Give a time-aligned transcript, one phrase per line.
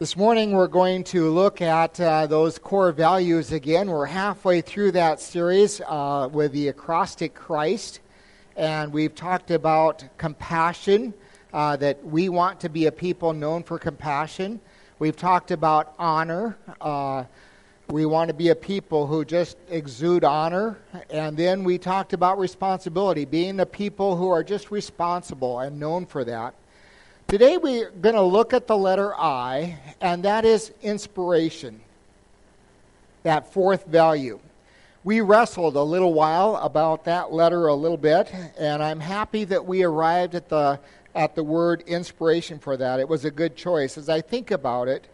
[0.00, 3.90] This morning we're going to look at uh, those core values again.
[3.90, 7.98] We're halfway through that series uh, with the acrostic Christ,
[8.56, 11.14] and we've talked about compassion,
[11.52, 14.60] uh, that we want to be a people known for compassion.
[15.00, 16.56] We've talked about honor.
[16.80, 17.24] Uh,
[17.88, 20.78] we want to be a people who just exude honor.
[21.10, 26.06] And then we talked about responsibility, being a people who are just responsible and known
[26.06, 26.54] for that.
[27.28, 31.78] Today we're going to look at the letter I, and that is inspiration,
[33.22, 34.40] that fourth value.
[35.04, 39.66] We wrestled a little while about that letter a little bit, and I'm happy that
[39.66, 40.80] we arrived at the,
[41.14, 42.98] at the word inspiration for that.
[42.98, 43.98] It was a good choice.
[43.98, 45.06] As I think about it,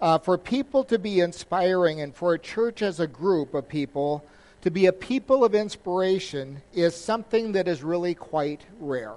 [0.00, 4.24] uh, for people to be inspiring and for a church as a group of people
[4.62, 9.14] to be a people of inspiration is something that is really quite rare.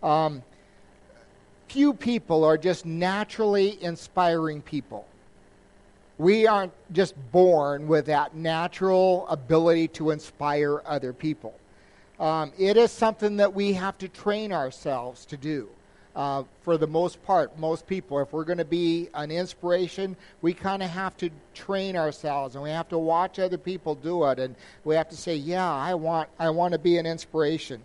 [0.00, 0.44] Um,
[1.68, 5.06] few people are just naturally inspiring people.
[6.18, 11.54] We aren't just born with that natural ability to inspire other people.
[12.18, 15.68] Um, it is something that we have to train ourselves to do.
[16.14, 20.54] Uh, for the most part, most people, if we're going to be an inspiration, we
[20.54, 24.38] kind of have to train ourselves, and we have to watch other people do it,
[24.38, 27.82] and we have to say, "Yeah, I want, I want to be an inspiration."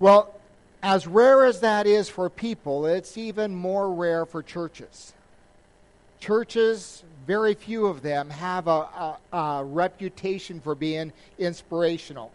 [0.00, 0.34] Well,
[0.82, 5.12] as rare as that is for people, it's even more rare for churches.
[6.18, 12.32] Churches, very few of them, have a, a, a, reputation for being inspirational.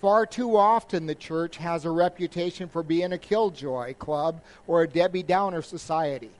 [0.00, 4.88] Far too often, the church has a reputation for being a killjoy club or a
[4.88, 6.30] Debbie Downer society.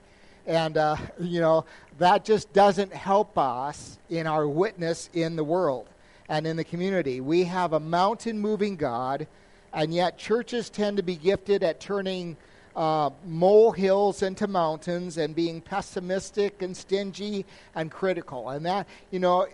[0.45, 1.63] And, uh, you know,
[1.99, 5.87] that just doesn't help us in our witness in the world
[6.27, 7.21] and in the community.
[7.21, 9.27] We have a mountain moving God
[9.73, 12.37] and yet churches tend to be gifted at turning
[12.75, 18.49] uh, molehills into mountains and being pessimistic and stingy and critical.
[18.49, 19.47] And that, you know,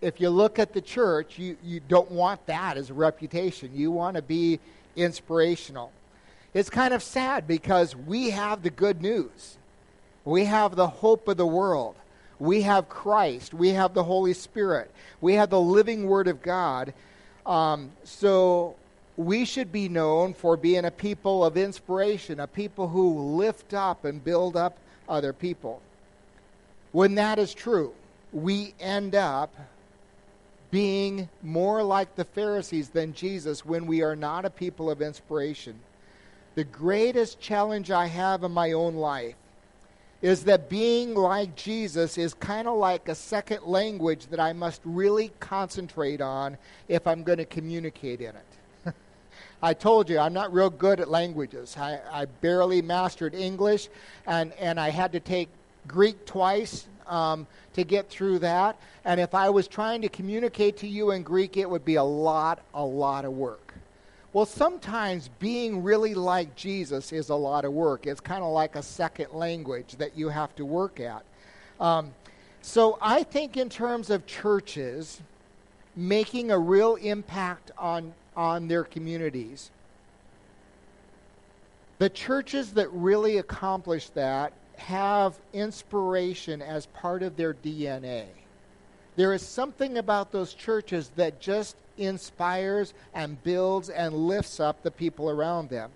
[0.00, 3.70] if you look at the church, you, you don't want that as a reputation.
[3.74, 4.58] You want to be
[4.96, 5.92] inspirational.
[6.54, 9.56] It's kind of sad because we have the good news.
[10.24, 11.96] We have the hope of the world.
[12.38, 13.54] We have Christ.
[13.54, 14.90] We have the Holy Spirit.
[15.20, 16.92] We have the living Word of God.
[17.46, 18.76] Um, so
[19.26, 24.04] we should be known for being a people of inspiration, a people who lift up
[24.04, 24.78] and build up
[25.08, 25.80] other people.
[26.92, 27.92] When that is true,
[28.32, 29.54] we end up
[30.70, 35.78] being more like the Pharisees than Jesus when we are not a people of inspiration.
[36.54, 39.34] The greatest challenge I have in my own life
[40.22, 44.80] is that being like Jesus is kind of like a second language that I must
[44.84, 46.56] really concentrate on
[46.88, 48.51] if I'm going to communicate in it.
[49.62, 51.76] I told you I'm not real good at languages.
[51.78, 53.88] I, I barely mastered English,
[54.26, 55.48] and, and I had to take
[55.86, 58.76] Greek twice um, to get through that.
[59.04, 62.02] And if I was trying to communicate to you in Greek, it would be a
[62.02, 63.74] lot, a lot of work.
[64.32, 68.06] Well, sometimes being really like Jesus is a lot of work.
[68.06, 71.22] It's kind of like a second language that you have to work at.
[71.78, 72.14] Um,
[72.62, 75.20] so I think, in terms of churches
[75.94, 79.70] making a real impact on on their communities.
[81.98, 88.26] The churches that really accomplish that have inspiration as part of their DNA.
[89.16, 94.90] There is something about those churches that just inspires and builds and lifts up the
[94.90, 95.90] people around them.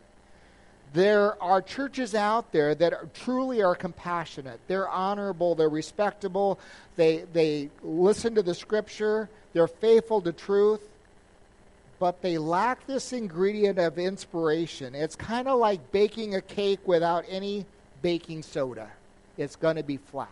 [0.92, 4.60] There are churches out there that are, truly are compassionate.
[4.68, 6.58] They're honorable, they're respectable,
[6.94, 10.80] they, they listen to the scripture, they're faithful to truth,
[11.98, 14.94] but they lack this ingredient of inspiration.
[14.94, 17.66] It's kind of like baking a cake without any
[18.02, 18.90] baking soda,
[19.36, 20.30] it's going to be flat.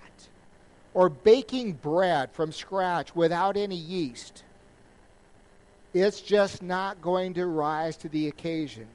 [0.92, 4.44] Or baking bread from scratch without any yeast.
[5.92, 8.86] It's just not going to rise to the occasion.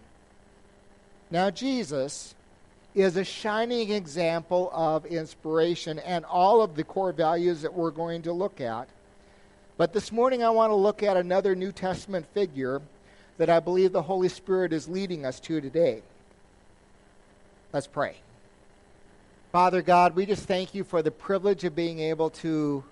[1.31, 2.35] Now, Jesus
[2.95, 8.21] is a shining example of inspiration and all of the core values that we're going
[8.23, 8.87] to look at
[9.79, 12.81] but this morning I want to look at another New Testament figure
[13.37, 16.01] that I believe the Holy Spirit is leading us to today.
[17.71, 18.17] Let's pray.
[19.53, 22.83] Father God, we just thank you for the privilege of being able to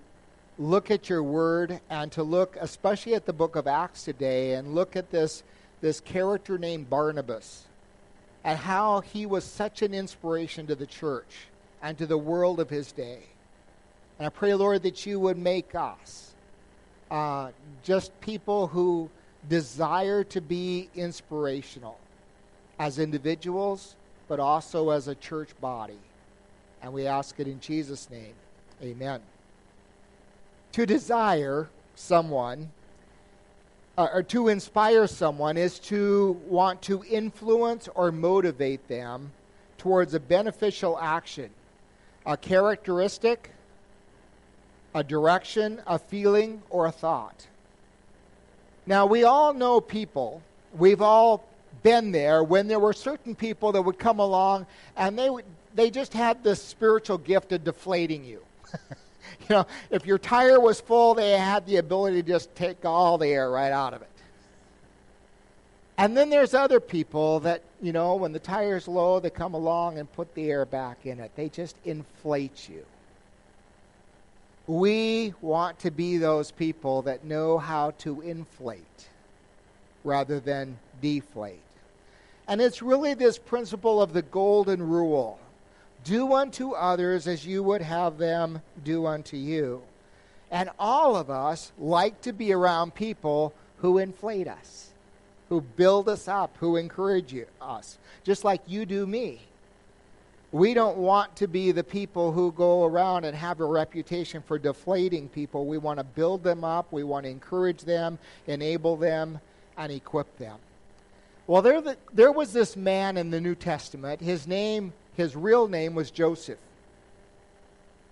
[0.58, 4.74] look at your word and to look especially at the book of Acts today and
[4.74, 5.44] look at this,
[5.82, 7.66] this character named Barnabas
[8.46, 11.48] and how he was such an inspiration to the church
[11.82, 13.24] and to the world of his day.
[14.18, 16.28] And I pray, Lord, that you would make us
[17.10, 17.52] uh,
[17.84, 19.10] just people who
[19.50, 21.98] desire to be inspirational
[22.80, 23.96] as individuals,
[24.28, 26.00] but also as a church body.
[26.82, 28.34] And we ask it in Jesus' name.
[28.84, 29.22] Amen.
[30.74, 32.72] To desire someone,
[33.98, 39.32] uh, or to inspire someone, is to want to influence or motivate them
[39.78, 41.50] towards a beneficial action,
[42.26, 43.52] a characteristic,
[44.94, 47.48] a direction, a feeling, or a thought.
[48.86, 50.42] Now, we all know people,
[50.74, 51.46] we've all
[51.84, 55.46] been there when there were certain people that would come along and they would
[55.78, 58.42] they just had this spiritual gift of deflating you.
[58.90, 63.20] you know, if your tire was full, they had the ability to just take all
[63.20, 64.10] the air right out of it.
[66.00, 70.00] And then there's other people that, you know, when the tire's low, they come along
[70.00, 71.32] and put the air back in it.
[71.36, 72.84] They just inflate you.
[74.68, 79.08] We want to be those people that know how to inflate
[80.04, 81.62] rather than deflate.
[82.48, 85.40] And it's really this principle of the golden rule
[86.04, 89.82] do unto others as you would have them do unto you.
[90.52, 94.92] And all of us like to be around people who inflate us,
[95.50, 99.42] who build us up, who encourage you, us, just like you do me.
[100.52, 104.58] We don't want to be the people who go around and have a reputation for
[104.58, 105.66] deflating people.
[105.66, 108.18] We want to build them up, we want to encourage them,
[108.48, 109.40] enable them,
[109.78, 110.58] and equip them.
[111.48, 114.22] Well, there, the, there was this man in the New Testament.
[114.22, 116.60] His name, his real name was Joseph.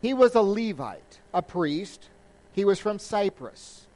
[0.02, 2.10] He was a Levite, a priest.
[2.54, 3.88] He was from Cyprus.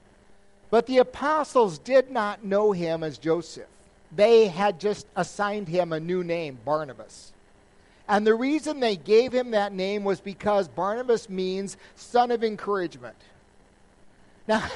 [0.69, 3.67] But the apostles did not know him as Joseph.
[4.15, 7.31] They had just assigned him a new name, Barnabas.
[8.09, 13.15] And the reason they gave him that name was because Barnabas means son of encouragement.
[14.47, 14.67] Now,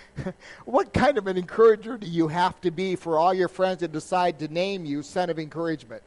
[0.66, 3.88] what kind of an encourager do you have to be for all your friends to
[3.88, 6.02] decide to name you son of encouragement?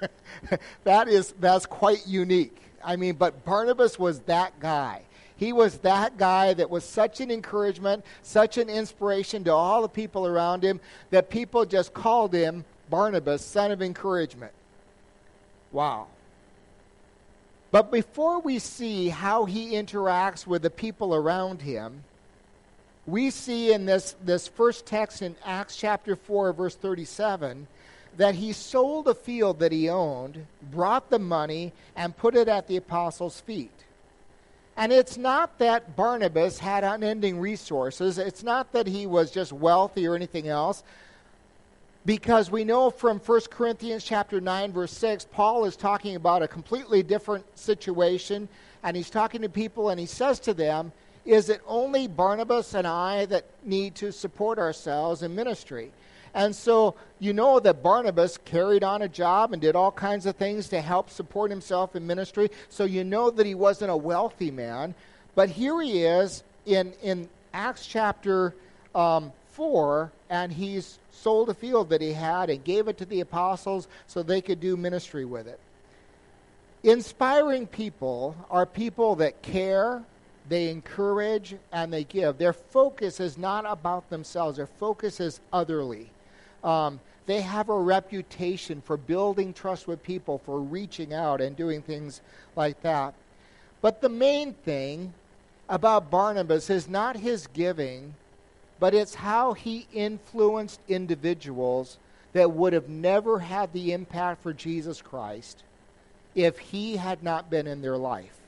[0.84, 2.60] that is that's quite unique.
[2.84, 5.02] I mean, but Barnabas was that guy.
[5.36, 9.88] He was that guy that was such an encouragement, such an inspiration to all the
[9.88, 10.80] people around him
[11.10, 14.52] that people just called him Barnabas, son of encouragement.
[15.72, 16.06] Wow.
[17.70, 22.04] But before we see how he interacts with the people around him,
[23.06, 27.66] we see in this, this first text in Acts chapter 4, verse 37,
[28.16, 32.66] that he sold a field that he owned, brought the money, and put it at
[32.66, 33.70] the apostles' feet.
[34.76, 38.16] And it's not that Barnabas had unending resources.
[38.16, 40.82] It's not that he was just wealthy or anything else.
[42.06, 46.48] Because we know from 1 Corinthians chapter 9 verse 6 Paul is talking about a
[46.48, 48.48] completely different situation
[48.82, 50.92] and he's talking to people and he says to them
[51.24, 55.92] is it only Barnabas and I that need to support ourselves in ministry?
[56.32, 60.36] And so you know that Barnabas carried on a job and did all kinds of
[60.36, 62.50] things to help support himself in ministry.
[62.70, 64.94] So you know that he wasn't a wealthy man.
[65.34, 68.54] But here he is in, in Acts chapter
[68.94, 73.20] um, 4, and he's sold a field that he had and gave it to the
[73.20, 75.58] apostles so they could do ministry with it.
[76.84, 80.04] Inspiring people are people that care
[80.48, 82.38] they encourage and they give.
[82.38, 86.08] Their focus is not about themselves, their focus is otherly.
[86.62, 91.82] Um, they have a reputation for building trust with people, for reaching out and doing
[91.82, 92.22] things
[92.54, 93.12] like that.
[93.82, 95.12] But the main thing
[95.68, 98.14] about Barnabas is not his giving,
[98.80, 101.98] but it's how he influenced individuals
[102.32, 105.62] that would have never had the impact for Jesus Christ
[106.34, 108.38] if he had not been in their life.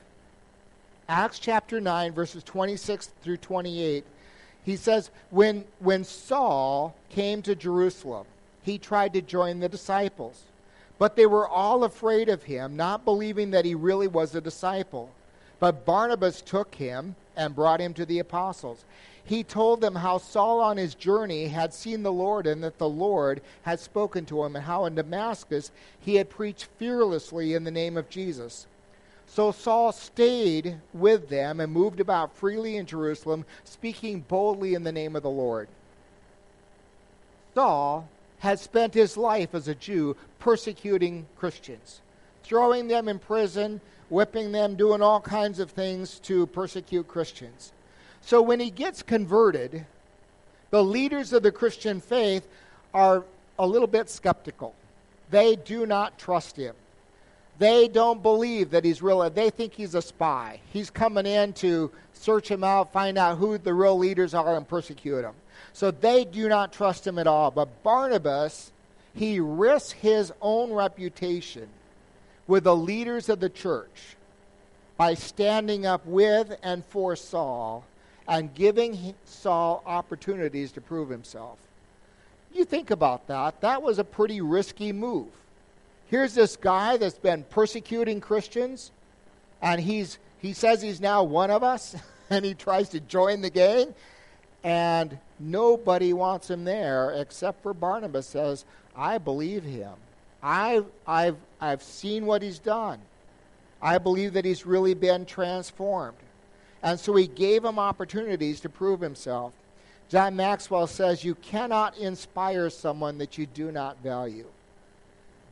[1.09, 4.05] Acts chapter 9, verses 26 through 28,
[4.63, 8.25] he says, when, when Saul came to Jerusalem,
[8.63, 10.43] he tried to join the disciples.
[10.99, 15.09] But they were all afraid of him, not believing that he really was a disciple.
[15.59, 18.85] But Barnabas took him and brought him to the apostles.
[19.23, 22.89] He told them how Saul on his journey had seen the Lord and that the
[22.89, 27.71] Lord had spoken to him, and how in Damascus he had preached fearlessly in the
[27.71, 28.67] name of Jesus.
[29.27, 34.91] So Saul stayed with them and moved about freely in Jerusalem, speaking boldly in the
[34.91, 35.69] name of the Lord.
[37.53, 38.09] Saul
[38.39, 42.01] had spent his life as a Jew persecuting Christians,
[42.43, 47.71] throwing them in prison, whipping them, doing all kinds of things to persecute Christians.
[48.21, 49.85] So when he gets converted,
[50.69, 52.47] the leaders of the Christian faith
[52.93, 53.23] are
[53.59, 54.73] a little bit skeptical.
[55.29, 56.75] They do not trust him.
[57.59, 59.29] They don't believe that he's real.
[59.29, 60.59] They think he's a spy.
[60.73, 64.67] He's coming in to search him out, find out who the real leaders are, and
[64.67, 65.33] persecute him.
[65.73, 67.51] So they do not trust him at all.
[67.51, 68.71] But Barnabas,
[69.13, 71.67] he risks his own reputation
[72.47, 74.15] with the leaders of the church
[74.97, 77.85] by standing up with and for Saul
[78.31, 81.57] and giving Saul opportunities to prove himself.
[82.53, 83.59] You think about that.
[83.59, 85.27] That was a pretty risky move.
[86.07, 88.91] Here's this guy that's been persecuting Christians,
[89.61, 91.93] and he's, he says he's now one of us,
[92.29, 93.93] and he tries to join the gang,
[94.63, 98.63] and nobody wants him there except for Barnabas says,
[98.95, 99.91] I believe him.
[100.41, 102.99] I've, I've, I've seen what he's done.
[103.81, 106.15] I believe that he's really been transformed.
[106.83, 109.53] And so he gave him opportunities to prove himself.
[110.09, 114.47] John Maxwell says, You cannot inspire someone that you do not value.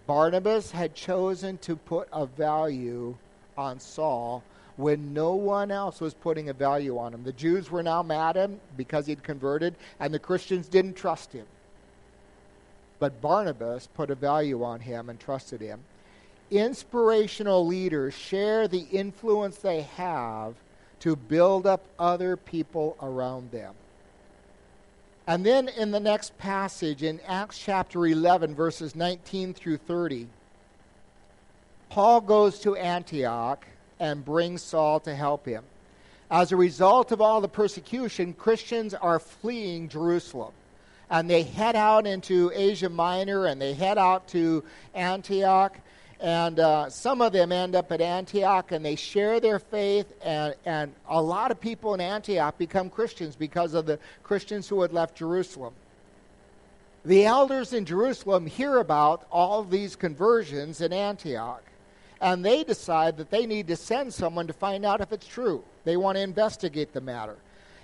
[0.07, 3.15] Barnabas had chosen to put a value
[3.57, 4.43] on Saul
[4.75, 7.24] when no one else was putting a value on him.
[7.24, 11.33] The Jews were now mad at him because he'd converted, and the Christians didn't trust
[11.33, 11.45] him.
[12.98, 15.81] But Barnabas put a value on him and trusted him.
[16.50, 20.55] Inspirational leaders share the influence they have
[21.00, 23.74] to build up other people around them.
[25.27, 30.27] And then in the next passage, in Acts chapter 11, verses 19 through 30,
[31.89, 33.65] Paul goes to Antioch
[34.00, 35.63] and brings Saul to help him.
[36.32, 40.53] As a result of all the persecution, Christians are fleeing Jerusalem.
[41.10, 44.63] And they head out into Asia Minor and they head out to
[44.94, 45.77] Antioch.
[46.19, 50.53] And uh, some of them end up at Antioch and they share their faith, and,
[50.65, 54.91] and a lot of people in Antioch become Christians because of the Christians who had
[54.91, 55.73] left Jerusalem.
[57.05, 61.63] The elders in Jerusalem hear about all these conversions in Antioch,
[62.19, 65.63] and they decide that they need to send someone to find out if it's true.
[65.85, 67.38] They want to investigate the matter.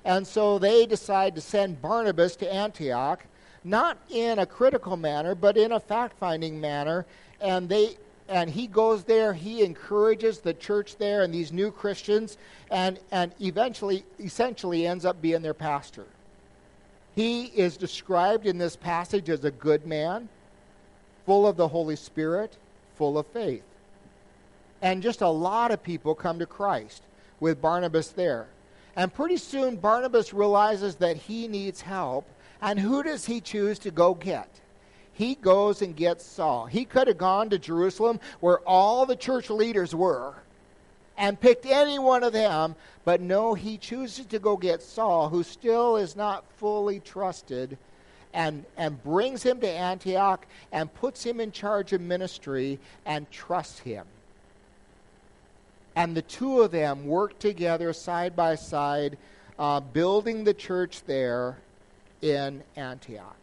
[0.04, 3.26] And so they decide to send Barnabas to Antioch,
[3.64, 7.06] not in a critical manner, but in a fact finding manner.
[7.40, 7.98] And they
[8.28, 12.38] and he goes there, he encourages the church there and these new Christians,
[12.72, 16.06] and, and eventually, essentially ends up being their pastor.
[17.16, 20.28] He is described in this passage as a good man,
[21.26, 22.58] full of the Holy Spirit,
[22.98, 23.64] full of faith.
[24.82, 27.04] And just a lot of people come to Christ
[27.40, 28.48] with Barnabas there.
[28.96, 32.28] And pretty soon, Barnabas realizes that he needs help.
[32.62, 34.50] And who does he choose to go get?
[35.16, 36.66] He goes and gets Saul.
[36.66, 40.36] He could have gone to Jerusalem where all the church leaders were
[41.18, 45.42] and picked any one of them, but no, he chooses to go get Saul, who
[45.42, 47.78] still is not fully trusted,
[48.34, 53.80] and, and brings him to Antioch and puts him in charge of ministry and trusts
[53.80, 54.06] him.
[55.96, 59.18] And the two of them work together side by side,
[59.58, 61.58] uh, building the church there
[62.22, 63.38] in Antioch.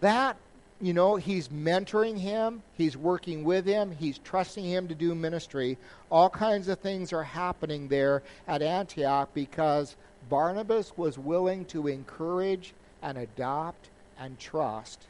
[0.00, 0.38] That
[0.84, 5.78] you know, he's mentoring him, he's working with him, he's trusting him to do ministry.
[6.10, 9.96] All kinds of things are happening there at Antioch because
[10.28, 13.88] Barnabas was willing to encourage and adopt
[14.18, 15.00] and trust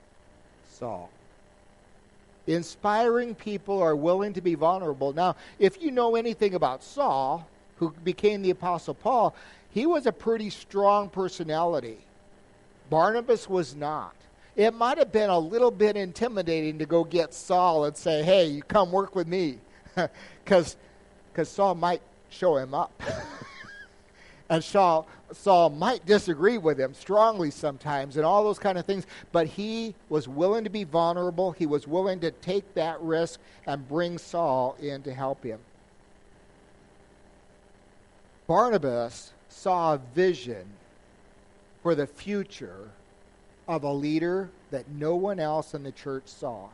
[0.70, 1.10] Saul.
[2.46, 5.12] Inspiring people are willing to be vulnerable.
[5.12, 9.34] Now, if you know anything about Saul, who became the Apostle Paul,
[9.70, 11.98] he was a pretty strong personality.
[12.90, 14.14] Barnabas was not
[14.56, 18.46] it might have been a little bit intimidating to go get Saul and say, hey,
[18.46, 19.58] you come work with me.
[20.44, 20.76] Because
[21.48, 23.02] Saul might show him up.
[24.48, 29.06] and Saul, Saul might disagree with him strongly sometimes and all those kind of things.
[29.32, 31.50] But he was willing to be vulnerable.
[31.50, 35.58] He was willing to take that risk and bring Saul in to help him.
[38.46, 40.66] Barnabas saw a vision
[41.82, 42.90] for the future
[43.66, 46.68] of a leader that no one else in the church saw.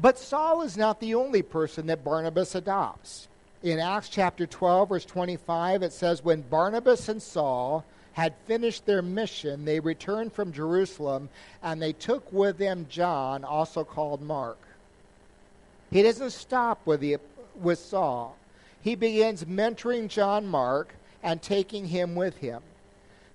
[0.00, 3.28] But Saul is not the only person that Barnabas adopts.
[3.62, 9.02] In Acts chapter 12, verse 25, it says, When Barnabas and Saul had finished their
[9.02, 11.28] mission, they returned from Jerusalem,
[11.62, 14.58] and they took with them John, also called Mark.
[15.90, 17.18] He doesn't stop with, the,
[17.60, 18.36] with Saul.
[18.82, 22.62] He begins mentoring John Mark and taking him with him.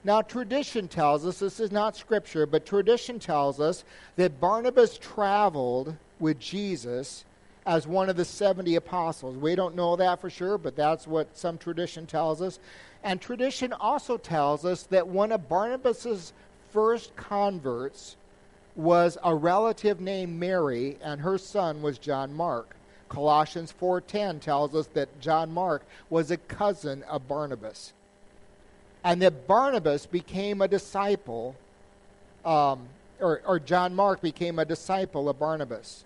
[0.03, 3.83] Now, tradition tells us, this is not scripture, but tradition tells us
[4.15, 7.25] that Barnabas traveled with Jesus
[7.65, 9.35] as one of the 70 apostles.
[9.35, 12.59] We don't know that for sure, but that's what some tradition tells us.
[13.03, 16.31] And tradition also tells us that one of Barnabas's
[16.71, 18.15] first converts
[18.77, 22.77] was a relative named Mary, and her son was John Mark.
[23.09, 27.91] Colossians 4:10 tells us that John Mark was a cousin of Barnabas
[29.03, 31.55] and that Barnabas became a disciple,
[32.45, 32.87] um,
[33.19, 36.03] or, or John Mark became a disciple of Barnabas.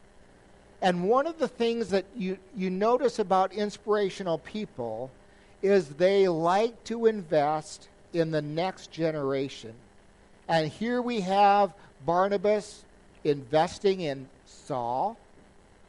[0.82, 5.10] And one of the things that you, you notice about inspirational people
[5.62, 9.74] is they like to invest in the next generation.
[10.48, 11.74] And here we have
[12.06, 12.84] Barnabas
[13.24, 15.18] investing in Saul,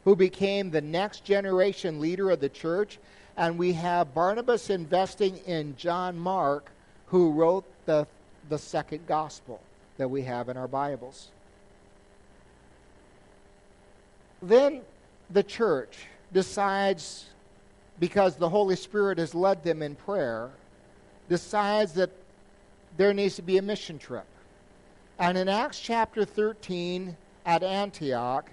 [0.05, 2.97] who became the next generation leader of the church.
[3.35, 6.71] And we have Barnabas investing in John Mark,
[7.07, 8.07] who wrote the,
[8.49, 9.59] the second gospel
[9.97, 11.29] that we have in our Bibles.
[14.41, 14.81] Then
[15.29, 17.25] the church decides,
[17.99, 20.49] because the Holy Spirit has led them in prayer,
[21.29, 22.11] decides that
[22.97, 24.25] there needs to be a mission trip.
[25.17, 28.49] And in Acts chapter 13 at Antioch,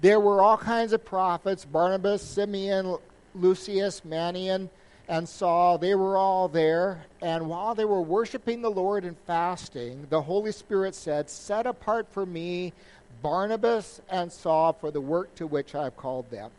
[0.00, 2.96] there were all kinds of prophets Barnabas, Simeon,
[3.34, 4.68] Lucius, Manaen,
[5.10, 5.76] and Saul.
[5.76, 7.04] They were all there.
[7.20, 12.06] And while they were worshiping the Lord and fasting, the Holy Spirit said, Set apart
[12.10, 12.72] for me
[13.20, 16.52] Barnabas and Saul for the work to which I have called them.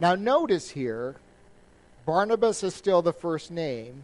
[0.00, 1.16] Now, notice here,
[2.06, 4.02] Barnabas is still the first name,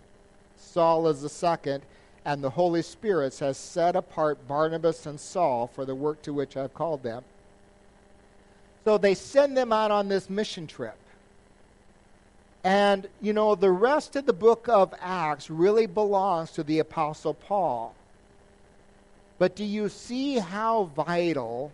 [0.57, 1.83] Saul is the second,
[2.25, 6.57] and the Holy Spirit has set apart Barnabas and Saul for the work to which
[6.57, 7.25] I've called them.
[8.85, 10.97] So they send them out on this mission trip.
[12.69, 17.33] And, you know, the rest of the book of Acts really belongs to the Apostle
[17.33, 17.95] Paul.
[19.39, 21.73] But do you see how vital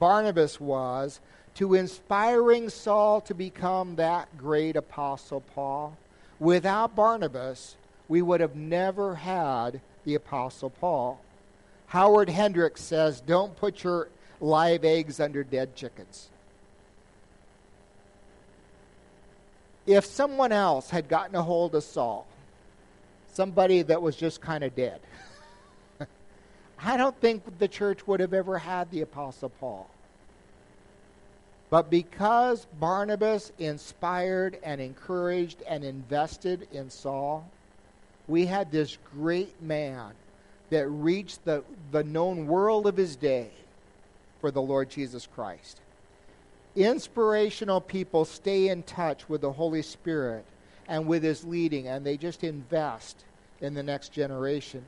[0.00, 1.20] Barnabas was
[1.54, 5.96] to inspiring Saul to become that great apostle Paul?
[6.40, 7.76] Without Barnabas,
[8.08, 11.20] we would have never had the apostle Paul.
[11.86, 14.08] Howard Hendricks says, Don't put your
[14.40, 16.28] live eggs under dead chickens.
[19.86, 22.26] If someone else had gotten a hold of Saul,
[23.32, 25.00] somebody that was just kind of dead,
[26.78, 29.88] I don't think the church would have ever had the Apostle Paul.
[31.70, 37.48] But because Barnabas inspired and encouraged and invested in Saul,
[38.28, 40.12] we had this great man
[40.68, 43.50] that reached the, the known world of his day
[44.40, 45.80] for the Lord Jesus Christ.
[46.74, 50.44] Inspirational people stay in touch with the Holy Spirit
[50.88, 53.24] and with his leading, and they just invest
[53.60, 54.84] in the next generation.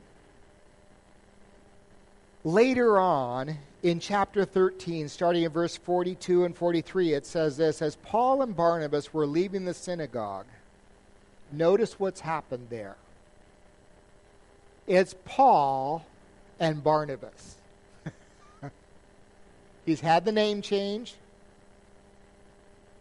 [2.43, 7.95] Later on, in chapter 13, starting in verse 42 and 43, it says this As
[7.97, 10.45] Paul and Barnabas were leaving the synagogue,
[11.51, 12.97] notice what's happened there.
[14.85, 16.05] It's Paul
[16.59, 17.55] and Barnabas.
[19.85, 21.15] he's had the name change,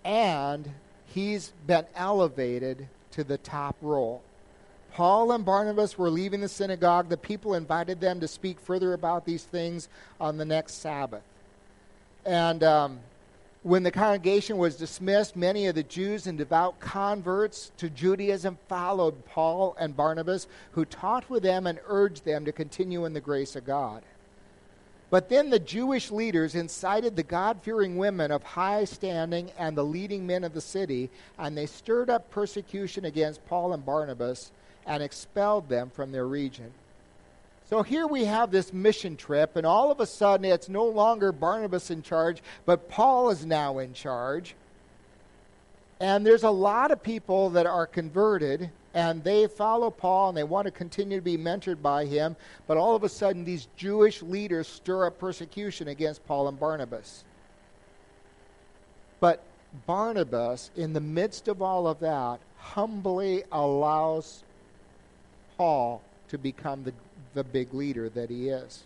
[0.04, 0.70] and
[1.06, 4.22] he's been elevated to the top role.
[4.92, 7.08] Paul and Barnabas were leaving the synagogue.
[7.08, 9.88] The people invited them to speak further about these things
[10.20, 11.22] on the next Sabbath.
[12.24, 13.00] And um,
[13.64, 19.24] when the congregation was dismissed, many of the Jews and devout converts to Judaism followed
[19.24, 23.56] Paul and Barnabas, who taught with them and urged them to continue in the grace
[23.56, 24.02] of God.
[25.10, 29.84] But then the Jewish leaders incited the God fearing women of high standing and the
[29.84, 34.50] leading men of the city, and they stirred up persecution against Paul and Barnabas
[34.86, 36.72] and expelled them from their region.
[37.70, 41.32] So here we have this mission trip, and all of a sudden it's no longer
[41.32, 44.54] Barnabas in charge, but Paul is now in charge.
[46.00, 50.44] And there's a lot of people that are converted, and they follow Paul and they
[50.44, 54.22] want to continue to be mentored by him, but all of a sudden these Jewish
[54.22, 57.24] leaders stir up persecution against Paul and Barnabas.
[59.18, 59.42] But
[59.86, 64.44] Barnabas, in the midst of all of that, humbly allows
[65.56, 66.92] Paul to become the,
[67.34, 68.84] the big leader that he is.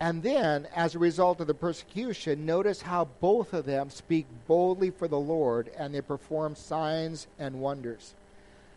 [0.00, 4.90] And then, as a result of the persecution, notice how both of them speak boldly
[4.90, 8.14] for the Lord and they perform signs and wonders.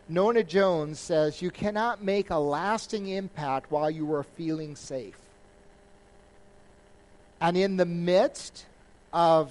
[0.06, 5.16] Nona Jones says, You cannot make a lasting impact while you are feeling safe.
[7.40, 8.66] And in the midst
[9.10, 9.50] of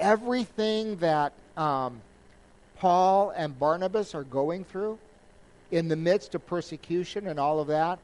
[0.00, 2.00] everything that um,
[2.78, 4.98] Paul and Barnabas are going through
[5.70, 7.98] in the midst of persecution and all of that,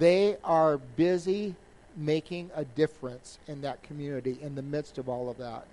[0.00, 1.54] they are busy
[1.96, 5.66] making a difference in that community in the midst of all of that.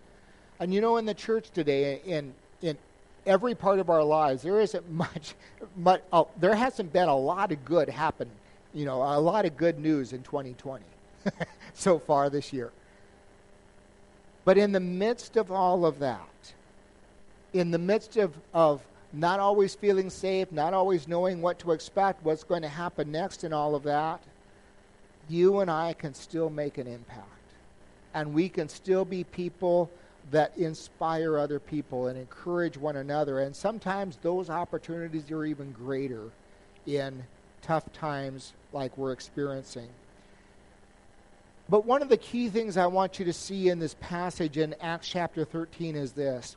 [0.59, 2.77] And you know, in the church today, in in
[3.25, 5.35] every part of our lives, there isn't much,
[5.77, 8.29] but uh, there hasn't been a lot of good happen.
[8.73, 10.83] You know, a lot of good news in 2020
[11.73, 12.71] so far this year.
[14.45, 16.53] But in the midst of all of that,
[17.53, 18.81] in the midst of, of
[19.13, 23.43] not always feeling safe, not always knowing what to expect, what's going to happen next,
[23.43, 24.21] and all of that,
[25.29, 27.25] you and I can still make an impact.
[28.13, 29.91] and we can still be people
[30.31, 33.39] that inspire other people and encourage one another.
[33.41, 36.31] And sometimes those opportunities are even greater
[36.85, 37.23] in
[37.61, 39.89] tough times like we're experiencing.
[41.69, 44.73] But one of the key things I want you to see in this passage in
[44.81, 46.55] Acts chapter 13 is this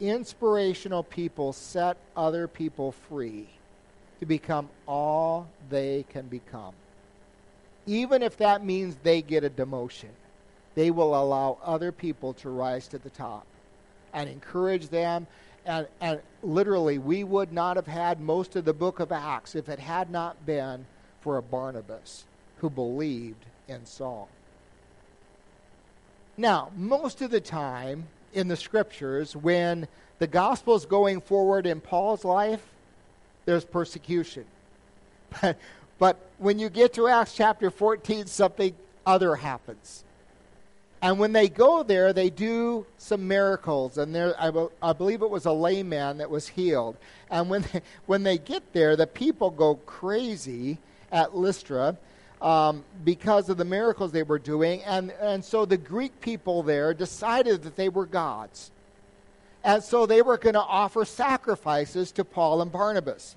[0.00, 3.48] inspirational people set other people free
[4.20, 6.74] to become all they can become.
[7.86, 10.10] Even if that means they get a demotion,
[10.74, 13.46] they will allow other people to rise to the top
[14.12, 15.26] and encourage them.
[15.64, 19.68] And, and literally, we would not have had most of the book of Acts if
[19.68, 20.86] it had not been
[21.20, 22.24] for a Barnabas
[22.58, 24.28] who believed in Saul.
[26.36, 31.80] Now, most of the time in the scriptures, when the gospel is going forward in
[31.80, 32.62] Paul's life,
[33.44, 34.44] there's persecution.
[35.42, 35.56] But,
[35.98, 40.04] but when you get to Acts chapter 14, something other happens.
[41.02, 43.98] And when they go there, they do some miracles.
[43.98, 44.50] And there, I,
[44.82, 46.96] I believe it was a layman that was healed.
[47.30, 50.78] And when they, when they get there, the people go crazy
[51.12, 51.96] at Lystra
[52.42, 54.82] um, because of the miracles they were doing.
[54.82, 58.70] And, and so the Greek people there decided that they were gods.
[59.64, 63.36] And so they were going to offer sacrifices to Paul and Barnabas.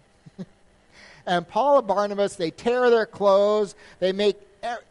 [1.29, 4.35] And Paul and Barnabas, they tear their clothes, they make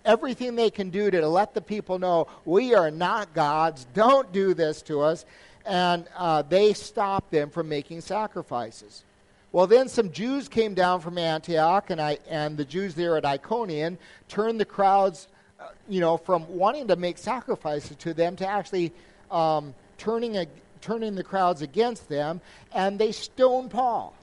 [0.04, 4.54] everything they can do to let the people know we are not gods, don't do
[4.54, 5.26] this to us.
[5.66, 9.04] And uh, they stop them from making sacrifices.
[9.50, 13.24] Well, then some Jews came down from Antioch, and, I, and the Jews there at
[13.24, 13.98] Iconium
[14.28, 15.26] turned the crowds,
[15.58, 18.92] uh, you know, from wanting to make sacrifices to them to actually
[19.30, 20.46] um, turning a,
[20.80, 22.40] turning the crowds against them,
[22.72, 24.14] and they stone Paul.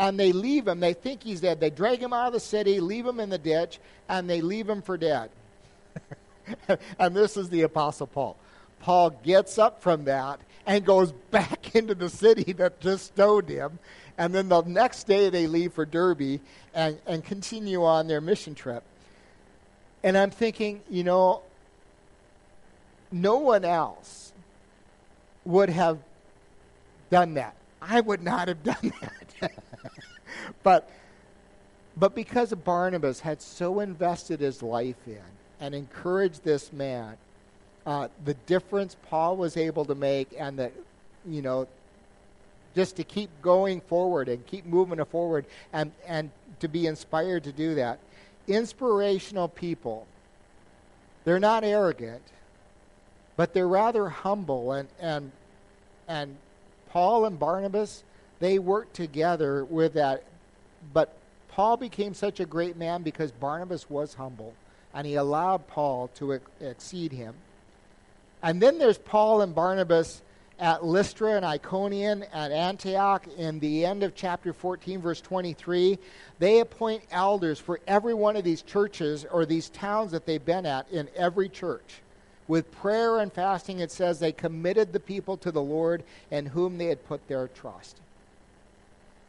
[0.00, 0.80] And they leave him.
[0.80, 1.60] They think he's dead.
[1.60, 4.66] They drag him out of the city, leave him in the ditch, and they leave
[4.66, 5.28] him for dead.
[6.98, 8.38] and this is the Apostle Paul.
[8.80, 13.78] Paul gets up from that and goes back into the city that just stoned him.
[14.16, 16.40] And then the next day they leave for Derbe
[16.74, 18.82] and, and continue on their mission trip.
[20.02, 21.42] And I'm thinking, you know,
[23.12, 24.32] no one else
[25.44, 25.98] would have
[27.10, 27.54] done that.
[27.82, 29.52] I would not have done that.
[30.62, 30.90] but
[31.96, 35.18] but because Barnabas had so invested his life in
[35.60, 37.16] and encouraged this man,
[37.84, 40.70] uh, the difference Paul was able to make, and the,
[41.26, 41.66] you know,
[42.74, 47.52] just to keep going forward and keep moving forward, and and to be inspired to
[47.52, 47.98] do that.
[48.46, 50.06] Inspirational people.
[51.24, 52.22] They're not arrogant
[53.40, 55.32] but they're rather humble and and
[56.06, 56.36] and
[56.90, 58.04] Paul and Barnabas
[58.38, 60.24] they worked together with that
[60.92, 61.16] but
[61.48, 64.54] Paul became such a great man because Barnabas was humble
[64.94, 67.34] and he allowed Paul to ex- exceed him.
[68.42, 70.22] And then there's Paul and Barnabas
[70.58, 75.98] at Lystra and Iconium at Antioch in the end of chapter 14, verse 23.
[76.38, 80.66] They appoint elders for every one of these churches or these towns that they've been
[80.66, 82.02] at in every church.
[82.50, 86.78] With prayer and fasting, it says they committed the people to the Lord in whom
[86.78, 87.96] they had put their trust.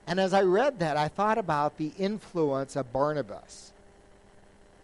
[0.08, 3.74] And as I read that, I thought about the influence of Barnabas.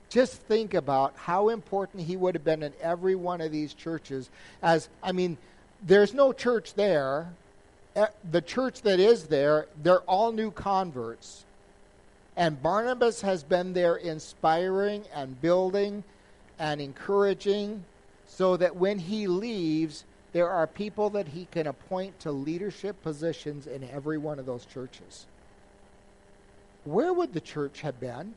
[0.09, 4.29] Just think about how important he would have been in every one of these churches.
[4.61, 5.39] As, I mean,
[5.81, 7.29] there's no church there.
[8.29, 11.43] The church that is there, they're all new converts.
[12.35, 16.03] And Barnabas has been there inspiring and building
[16.59, 17.83] and encouraging
[18.27, 23.65] so that when he leaves, there are people that he can appoint to leadership positions
[23.65, 25.25] in every one of those churches.
[26.83, 28.35] Where would the church have been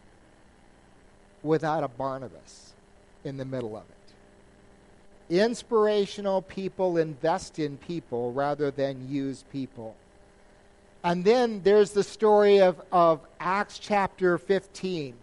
[1.43, 2.73] without a Barnabas
[3.25, 5.37] in the middle of it?
[5.37, 9.95] Inspirational people invest in people rather than use people.
[11.05, 15.15] And then there's the story of, of Acts chapter 15,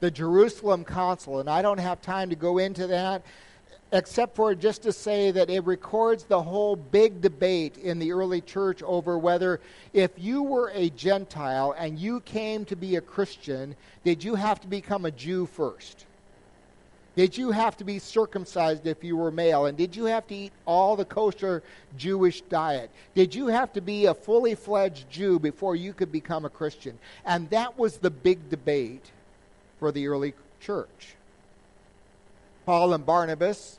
[0.00, 1.40] the Jerusalem Council.
[1.40, 3.22] And I don't have time to go into that
[3.92, 8.40] except for just to say that it records the whole big debate in the early
[8.40, 9.60] church over whether
[9.92, 14.60] if you were a Gentile and you came to be a Christian, did you have
[14.60, 16.04] to become a Jew first?
[17.14, 19.64] Did you have to be circumcised if you were male?
[19.64, 21.62] And did you have to eat all the kosher
[21.96, 22.90] Jewish diet?
[23.14, 26.98] Did you have to be a fully fledged Jew before you could become a Christian?
[27.24, 29.10] And that was the big debate
[29.78, 31.14] for the early church.
[32.66, 33.78] Paul and Barnabas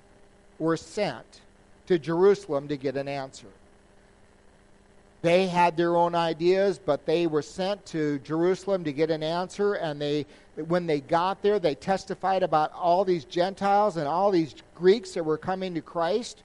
[0.57, 1.41] were sent
[1.87, 3.47] to Jerusalem to get an answer.
[5.21, 9.73] They had their own ideas, but they were sent to Jerusalem to get an answer.
[9.73, 14.55] And they, when they got there, they testified about all these Gentiles and all these
[14.73, 16.43] Greeks that were coming to Christ.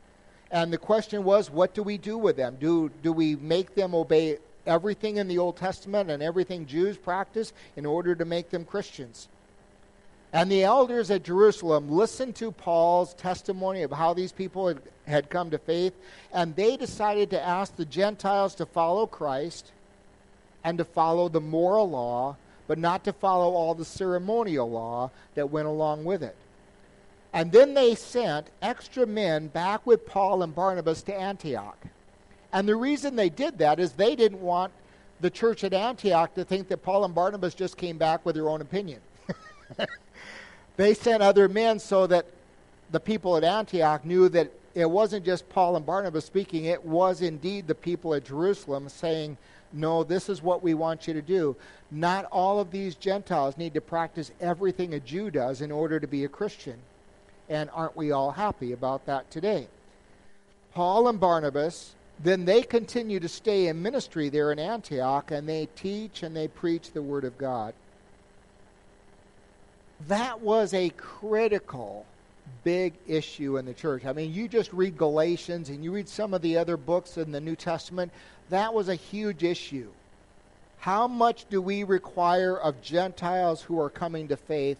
[0.50, 2.56] And the question was, what do we do with them?
[2.58, 7.52] Do, do we make them obey everything in the Old Testament and everything Jews practice
[7.76, 9.28] in order to make them Christians?
[10.32, 15.30] And the elders at Jerusalem listened to Paul's testimony of how these people had, had
[15.30, 15.92] come to faith,
[16.32, 19.72] and they decided to ask the Gentiles to follow Christ
[20.64, 25.50] and to follow the moral law, but not to follow all the ceremonial law that
[25.50, 26.36] went along with it.
[27.34, 31.78] And then they sent extra men back with Paul and Barnabas to Antioch.
[32.52, 34.72] And the reason they did that is they didn't want
[35.20, 38.48] the church at Antioch to think that Paul and Barnabas just came back with their
[38.48, 39.00] own opinion.
[40.76, 42.26] they sent other men so that
[42.90, 47.20] the people at Antioch knew that it wasn't just Paul and Barnabas speaking, it was
[47.20, 49.36] indeed the people at Jerusalem saying,
[49.72, 51.56] No, this is what we want you to do.
[51.90, 56.06] Not all of these Gentiles need to practice everything a Jew does in order to
[56.06, 56.78] be a Christian.
[57.48, 59.66] And aren't we all happy about that today?
[60.74, 65.68] Paul and Barnabas, then they continue to stay in ministry there in Antioch and they
[65.76, 67.74] teach and they preach the Word of God
[70.08, 72.06] that was a critical
[72.64, 74.04] big issue in the church.
[74.04, 77.32] I mean, you just read Galatians and you read some of the other books in
[77.32, 78.12] the New Testament,
[78.50, 79.88] that was a huge issue.
[80.78, 84.78] How much do we require of Gentiles who are coming to faith,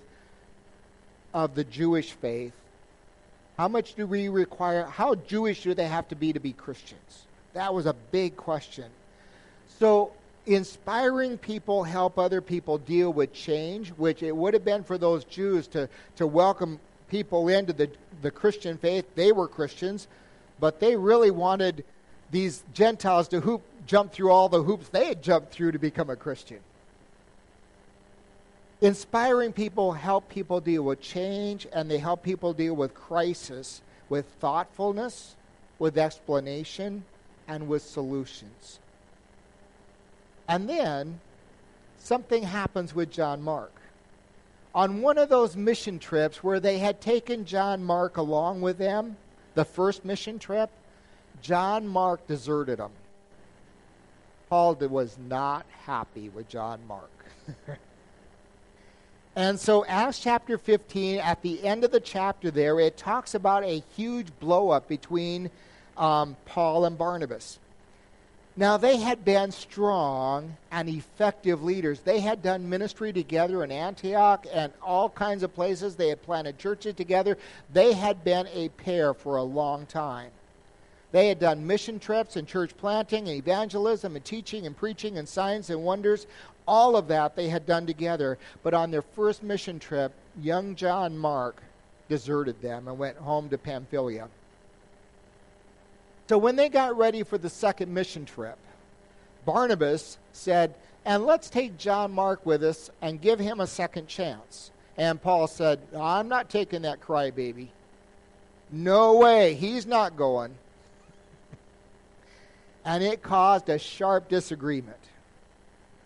[1.33, 2.53] of the Jewish faith?
[3.57, 4.85] How much do we require?
[4.85, 7.27] How Jewish do they have to be to be Christians?
[7.53, 8.87] That was a big question.
[9.79, 10.13] So
[10.47, 15.25] inspiring people help other people deal with change, which it would have been for those
[15.25, 17.91] Jews to, to welcome people into the,
[18.23, 19.05] the Christian faith.
[19.15, 20.09] They were Christians,
[20.59, 21.85] but they really wanted
[22.31, 26.11] these Gentiles to hoop, jump through all the hoops they had jumped through to become
[26.11, 26.61] a Christian.
[28.81, 33.81] Inspiring people help people deal with change, and they help people deal with crisis
[34.13, 35.37] with thoughtfulness,
[35.79, 37.03] with explanation,
[37.49, 38.79] and with solutions.
[40.49, 41.21] And then
[41.99, 43.73] something happens with John Mark.
[44.75, 49.17] On one of those mission trips where they had taken John Mark along with them,
[49.55, 50.71] the first mission trip,
[51.43, 52.93] John Mark deserted them.
[54.49, 57.11] Paul was not happy with John Mark.
[59.37, 63.65] and so, Acts chapter 15, at the end of the chapter there, it talks about
[63.65, 65.51] a huge blow up between
[65.97, 67.59] um, Paul and Barnabas.
[68.55, 72.01] Now, they had been strong and effective leaders.
[72.01, 75.97] They had done ministry together in Antioch and all kinds of places.
[75.97, 77.39] They had planted churches together.
[77.73, 80.31] They had been a pair for a long time.
[81.13, 85.27] They had done mission trips and church planting and evangelism and teaching and preaching and
[85.27, 86.27] signs and wonders.
[86.69, 88.39] All of that they had done together.
[88.63, 90.13] But on their first mission trip,
[90.43, 91.63] young John Mark
[92.09, 94.29] deserted them and went home to Pamphylia.
[96.33, 98.57] So when they got ready for the second mission trip,
[99.45, 104.71] Barnabas said, And let's take John Mark with us and give him a second chance.
[104.97, 107.69] And Paul said, I'm not taking that crybaby.
[108.71, 110.55] No way, he's not going.
[112.87, 114.97] and it caused a sharp disagreement.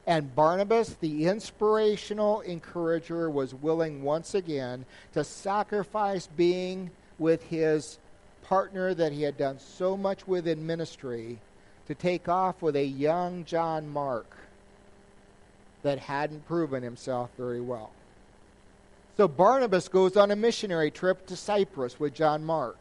[0.08, 8.00] And Barnabas, the inspirational encourager, was willing once again to sacrifice being with his
[8.48, 11.38] partner that he had done so much with in ministry
[11.86, 14.36] to take off with a young John Mark
[15.82, 17.90] that hadn't proven himself very well.
[19.16, 22.78] So Barnabas goes on a missionary trip to Cyprus with John Mark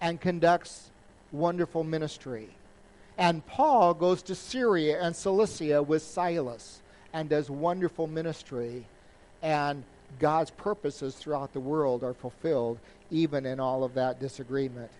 [0.00, 0.90] and conducts
[1.32, 2.48] wonderful ministry.
[3.16, 6.80] And Paul goes to Syria and Cilicia with Silas
[7.12, 8.86] and does wonderful ministry.
[9.42, 9.82] And
[10.18, 12.78] God's purposes throughout the world are fulfilled
[13.10, 14.90] even in all of that disagreement.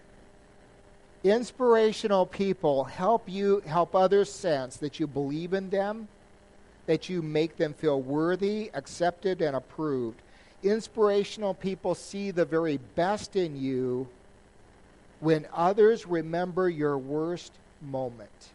[1.25, 6.09] Inspirational people help you help others sense that you believe in them,
[6.87, 10.21] that you make them feel worthy, accepted, and approved.
[10.63, 14.09] Inspirational people see the very best in you
[15.21, 18.51] when others remember your worst moment.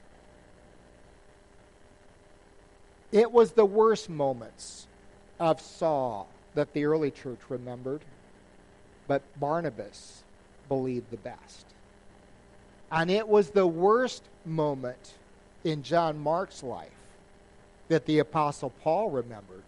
[3.11, 4.87] It was the worst moments
[5.39, 8.01] of Saul that the early church remembered.
[9.07, 10.23] But Barnabas
[10.69, 11.65] believed the best.
[12.91, 15.13] And it was the worst moment
[15.63, 16.89] in John Mark's life
[17.87, 19.63] that the Apostle Paul remembered.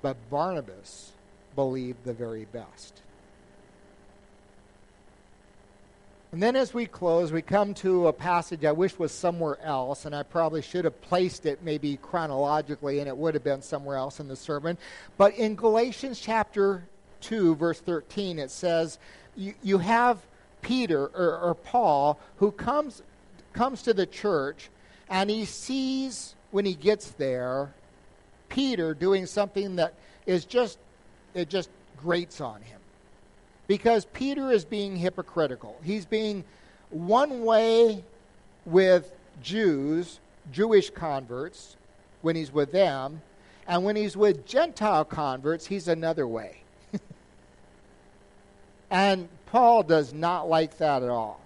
[0.00, 1.12] But Barnabas
[1.54, 3.02] believed the very best.
[6.32, 10.06] And then as we close, we come to a passage I wish was somewhere else,
[10.06, 13.96] and I probably should have placed it maybe chronologically, and it would have been somewhere
[13.98, 14.78] else in the sermon.
[15.18, 16.84] But in Galatians chapter
[17.20, 18.98] 2, verse 13, it says,
[19.36, 20.20] You, you have
[20.62, 23.02] Peter or, or Paul who comes,
[23.52, 24.70] comes to the church,
[25.10, 27.74] and he sees when he gets there
[28.48, 29.92] Peter doing something that
[30.24, 30.78] is just,
[31.34, 31.68] it just
[31.98, 32.81] grates on him
[33.66, 35.78] because Peter is being hypocritical.
[35.82, 36.44] He's being
[36.90, 38.04] one way
[38.64, 40.20] with Jews,
[40.50, 41.76] Jewish converts,
[42.20, 43.22] when he's with them,
[43.66, 46.62] and when he's with Gentile converts, he's another way.
[48.90, 51.40] and Paul does not like that at all.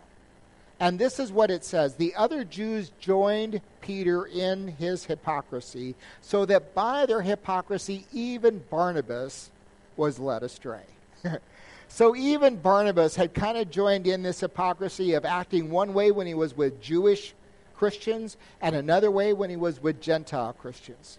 [0.78, 6.44] And this is what it says The other Jews joined Peter in his hypocrisy, so
[6.46, 9.50] that by their hypocrisy, even Barnabas
[9.96, 10.84] was led astray.
[11.88, 16.26] So even Barnabas had kind of joined in this hypocrisy of acting one way when
[16.26, 17.34] he was with Jewish
[17.76, 21.18] Christians and another way when he was with Gentile Christians.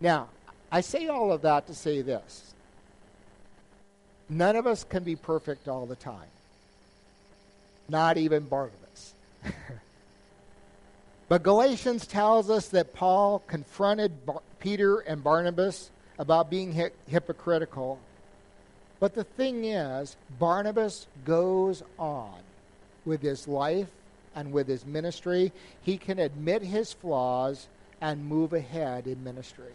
[0.00, 0.28] Now,
[0.70, 2.54] I say all of that to say this
[4.28, 6.28] none of us can be perfect all the time,
[7.88, 9.14] not even Barnabas.
[11.28, 18.00] but Galatians tells us that Paul confronted Bar- Peter and Barnabas about being hi- hypocritical
[18.98, 22.34] but the thing is, Barnabas goes on
[23.04, 23.88] with his life
[24.34, 25.52] and with his ministry.
[25.82, 27.68] He can admit his flaws
[28.00, 29.72] and move ahead in ministry.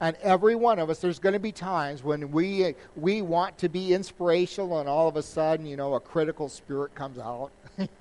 [0.00, 3.68] And every one of us, there's going to be times when we we want to
[3.70, 7.50] be inspirational, and all of a sudden, you know, a critical spirit comes out.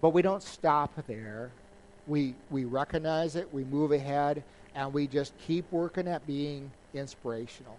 [0.00, 1.50] but we don't stop there.
[2.08, 4.42] We we recognize it, we move ahead,
[4.74, 7.76] and we just keep working at being inspirational.